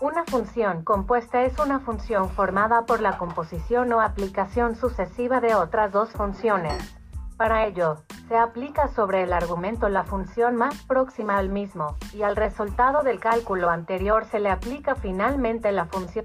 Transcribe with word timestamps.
Una 0.00 0.24
función 0.24 0.82
compuesta 0.82 1.42
es 1.42 1.58
una 1.58 1.78
función 1.78 2.30
formada 2.30 2.86
por 2.86 3.02
la 3.02 3.18
composición 3.18 3.92
o 3.92 4.00
aplicación 4.00 4.74
sucesiva 4.74 5.42
de 5.42 5.54
otras 5.54 5.92
dos 5.92 6.08
funciones. 6.12 6.96
Para 7.36 7.66
ello, 7.66 7.96
se 8.26 8.34
aplica 8.34 8.88
sobre 8.88 9.24
el 9.24 9.34
argumento 9.34 9.90
la 9.90 10.04
función 10.04 10.56
más 10.56 10.74
próxima 10.84 11.36
al 11.36 11.50
mismo, 11.50 11.98
y 12.14 12.22
al 12.22 12.34
resultado 12.34 13.02
del 13.02 13.20
cálculo 13.20 13.68
anterior 13.68 14.24
se 14.24 14.40
le 14.40 14.48
aplica 14.48 14.94
finalmente 14.94 15.70
la 15.70 15.84
función 15.84 16.24